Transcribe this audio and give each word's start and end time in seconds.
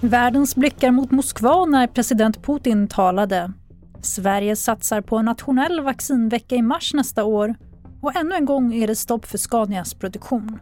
Världens 0.00 0.56
blickar 0.56 0.90
mot 0.90 1.10
Moskva 1.10 1.64
när 1.64 1.86
president 1.86 2.42
Putin 2.42 2.88
talade. 2.88 3.52
Sverige 4.02 4.56
satsar 4.56 5.00
på 5.00 5.16
en 5.16 5.24
nationell 5.24 5.80
vaccinvecka 5.80 6.56
i 6.56 6.62
mars 6.62 6.94
nästa 6.94 7.24
år 7.24 7.54
och 8.00 8.16
ännu 8.16 8.34
en 8.34 8.44
gång 8.44 8.74
är 8.74 8.86
det 8.86 8.96
stopp 8.96 9.26
för 9.26 9.38
Scanias 9.38 9.94
produktion. 9.94 10.58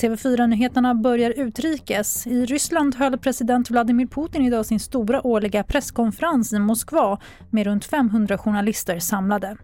TV4-nyheterna 0.00 0.94
börjar 0.94 1.30
utrikes. 1.30 2.26
I 2.26 2.46
Ryssland 2.46 2.94
höll 2.94 3.18
president 3.18 3.70
Vladimir 3.70 4.06
Putin 4.06 4.42
idag 4.42 4.66
sin 4.66 4.80
stora 4.80 5.26
årliga 5.26 5.64
presskonferens 5.64 6.52
i 6.52 6.58
Moskva 6.58 7.18
med 7.50 7.66
runt 7.66 7.84
500 7.84 8.38
journalister 8.38 8.98
samlade. 8.98 9.56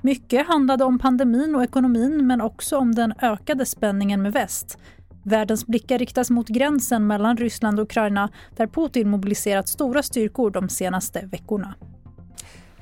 Mycket 0.00 0.46
handlade 0.46 0.84
om 0.84 0.98
pandemin 0.98 1.54
och 1.54 1.62
ekonomin 1.62 2.26
men 2.26 2.40
också 2.40 2.78
om 2.78 2.94
den 2.94 3.14
ökade 3.22 3.66
spänningen 3.66 4.22
med 4.22 4.32
väst. 4.32 4.78
Världens 5.22 5.66
blickar 5.66 5.98
riktas 5.98 6.30
mot 6.30 6.48
gränsen 6.48 7.06
mellan 7.06 7.36
Ryssland 7.36 7.80
och 7.80 7.84
Ukraina 7.84 8.28
där 8.56 8.66
Putin 8.66 9.10
mobiliserat 9.10 9.68
stora 9.68 10.02
styrkor 10.02 10.50
de 10.50 10.68
senaste 10.68 11.26
veckorna. 11.32 11.74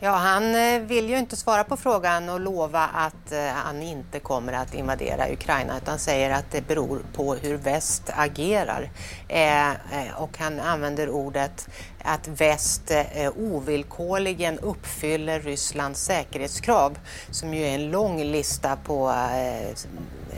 Ja, 0.00 0.10
han 0.10 0.54
eh, 0.54 0.80
vill 0.80 1.08
ju 1.08 1.18
inte 1.18 1.36
svara 1.36 1.64
på 1.64 1.76
frågan 1.76 2.28
och 2.28 2.40
lova 2.40 2.84
att 2.94 3.32
eh, 3.32 3.46
han 3.46 3.82
inte 3.82 4.20
kommer 4.20 4.52
att 4.52 4.74
invadera 4.74 5.32
Ukraina 5.32 5.78
utan 5.78 5.98
säger 5.98 6.30
att 6.30 6.50
det 6.50 6.68
beror 6.68 7.02
på 7.12 7.34
hur 7.34 7.56
väst 7.56 8.10
agerar. 8.16 8.90
Eh, 9.28 9.70
eh 9.70 9.76
och 10.16 10.38
han 10.38 10.60
använder 10.60 11.10
ordet 11.10 11.68
att 12.02 12.28
väst 12.28 12.92
ovillkorligen 13.36 14.58
uppfyller 14.58 15.40
Rysslands 15.40 16.04
säkerhetskrav 16.04 16.98
som 17.30 17.54
ju 17.54 17.64
är 17.64 17.74
en 17.74 17.90
lång 17.90 18.22
lista 18.22 18.76
på 18.76 19.14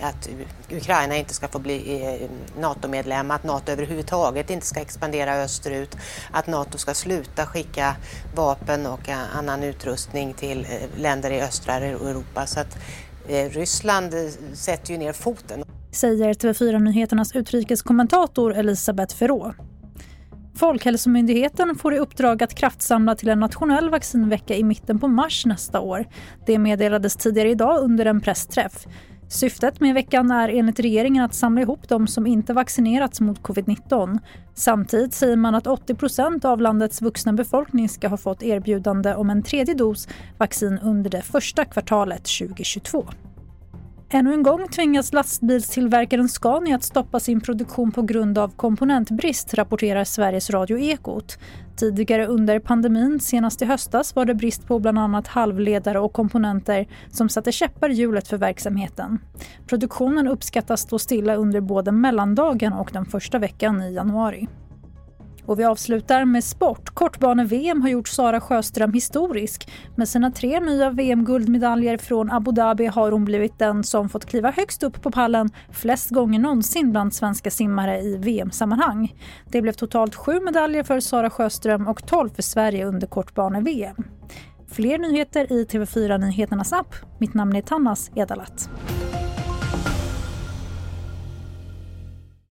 att 0.03 0.29
Ukraina 0.71 1.17
inte 1.17 1.35
ska 1.35 1.49
få 1.49 1.59
bli 1.59 2.03
eh, 2.03 2.31
NATO-medlem, 2.61 3.31
att 3.31 3.45
NATO 3.45 3.73
överhuvudtaget 3.73 4.51
inte 4.51 4.67
ska 4.67 4.81
expandera 4.81 5.35
österut, 5.35 5.97
att 6.31 6.47
NATO 6.47 6.79
ska 6.79 6.95
sluta 6.95 7.47
skicka 7.47 7.97
vapen 8.35 8.87
och 8.87 9.09
eh, 9.09 9.37
annan 9.37 9.63
utrustning 9.63 10.33
till 10.33 10.67
eh, 10.71 11.01
länder 11.01 11.31
i 11.31 11.41
östra 11.41 11.75
Europa. 11.75 12.47
Så 12.47 12.61
att 12.61 12.79
Ryssland 13.51 14.15
sätter 14.55 14.93
ju 14.93 14.99
ner 14.99 15.13
foten. 15.13 15.65
Säger 15.93 16.35
TV4 16.35 16.79
Nyheternas 16.79 17.37
utrikeskommentator 17.37 18.55
Elisabeth 18.55 19.17
Ferrå. 19.17 19.55
Folkhälsomyndigheten 20.61 21.75
får 21.75 21.95
i 21.95 21.99
uppdrag 21.99 22.43
att 22.43 22.55
kraftsamla 22.55 23.15
till 23.15 23.29
en 23.29 23.41
nationell 23.41 23.91
vaccinvecka 23.91 24.57
i 24.57 24.65
mitten 24.65 24.99
på 24.99 25.09
mars 25.09 25.47
nästa 25.47 25.81
år. 25.81 26.05
Det 26.47 26.59
meddelades 26.59 27.17
tidigare 27.17 27.51
idag 27.51 27.83
under 27.83 28.07
en 28.07 28.21
pressträff. 28.21 28.87
Syftet 29.33 29.81
med 29.81 29.95
veckan 29.95 30.31
är 30.31 30.49
enligt 30.49 30.81
regeringen 30.81 31.25
att 31.25 31.35
samla 31.35 31.61
ihop 31.61 31.89
de 31.89 32.07
som 32.07 32.27
inte 32.27 32.53
vaccinerats 32.53 33.21
mot 33.21 33.41
covid-19. 33.41 34.19
Samtidigt 34.55 35.15
säger 35.15 35.37
man 35.37 35.55
att 35.55 35.67
80 35.67 35.95
procent 35.95 36.45
av 36.45 36.61
landets 36.61 37.03
vuxna 37.03 37.33
befolkning 37.33 37.89
ska 37.89 38.09
ha 38.09 38.17
fått 38.17 38.43
erbjudande 38.43 39.15
om 39.15 39.31
en 39.31 39.43
tredje 39.43 39.75
dos 39.75 40.09
vaccin 40.39 40.79
under 40.83 41.11
det 41.11 41.23
första 41.23 41.65
kvartalet 41.65 42.25
2022. 42.25 43.05
Ännu 44.13 44.33
en 44.33 44.43
gång 44.43 44.69
tvingas 44.69 45.13
lastbilstillverkaren 45.13 46.29
Scania 46.29 46.77
att 46.77 46.83
stoppa 46.83 47.21
sin 47.21 47.41
produktion 47.41 47.93
på 47.93 48.03
grund 48.03 48.39
av 48.39 48.49
komponentbrist, 48.57 49.55
rapporterar 49.55 50.05
Sveriges 50.05 50.51
Radio 50.51 50.79
Ekot. 50.79 51.39
Tidigare 51.77 52.27
under 52.27 52.59
pandemin, 52.59 53.21
senast 53.21 53.63
i 53.63 53.65
höstas, 53.65 54.17
var 54.17 54.25
det 54.25 54.35
brist 54.35 54.67
på 54.67 54.79
bland 54.79 54.99
annat 54.99 55.27
halvledare 55.27 56.01
och 56.01 56.13
komponenter 56.13 56.87
som 57.11 57.29
satte 57.29 57.53
käppar 57.53 57.91
i 57.91 57.95
hjulet 57.95 58.29
för 58.29 58.37
verksamheten. 58.37 59.19
Produktionen 59.67 60.29
uppskattas 60.29 60.81
stå 60.81 60.99
stilla 60.99 61.35
under 61.35 61.61
både 61.61 61.93
mellandagen 61.93 62.73
och 62.73 62.91
den 62.93 63.05
första 63.05 63.39
veckan 63.39 63.83
i 63.83 63.95
januari. 63.95 64.49
Och 65.47 65.59
vi 65.59 65.65
avslutar 65.65 66.25
med 66.25 66.45
sport. 66.45 66.95
Kortbane-VM 66.95 67.83
har 67.83 67.89
gjort 67.89 68.09
Sara 68.09 68.41
Sjöström 68.41 68.93
historisk. 68.93 69.69
Med 69.97 70.09
sina 70.09 70.31
tre 70.31 70.61
nya 70.61 70.91
VM-guldmedaljer 70.91 71.99
från 71.99 72.31
Abu 72.31 72.53
Dhabi 72.53 72.87
har 72.87 73.13
hon 73.13 73.25
blivit 73.25 73.59
den 73.59 73.85
som 73.85 74.09
fått 74.09 74.27
kliva 74.27 74.51
högst 74.51 74.83
upp 74.83 75.03
på 75.03 75.11
pallen 75.11 75.51
flest 75.73 76.11
gånger 76.11 76.39
någonsin 76.39 76.91
bland 76.91 77.15
svenska 77.15 77.51
simmare 77.51 78.01
i 78.01 78.17
VM-sammanhang. 78.17 79.15
Det 79.51 79.63
blev 79.63 79.73
totalt 79.73 80.15
sju 80.15 80.41
medaljer 80.41 80.83
för 80.83 81.01
Sara 81.01 81.31
Sjöström 81.31 81.89
och 81.89 82.07
tolv 82.07 82.31
för 82.31 82.43
Sverige 82.43 82.87
under 82.87 83.07
kortbane-VM. 83.07 84.05
Fler 84.69 84.99
nyheter 84.99 85.53
i 85.53 85.65
TV4 85.65 86.19
Nyheternas 86.19 86.73
app. 86.73 86.95
Mitt 87.19 87.35
namn 87.35 87.57
är 87.57 87.63
Tannas 87.63 88.11
Edalat. 88.15 88.71